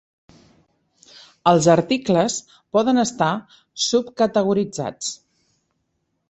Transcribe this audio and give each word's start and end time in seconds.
Els 1.51 1.67
articles 1.73 2.37
poden 2.77 3.03
estar 3.03 3.29
subcategoritzats. 3.89 5.13